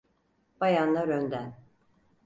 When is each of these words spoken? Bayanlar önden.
Bayanlar 0.61 1.07
önden. 1.07 1.53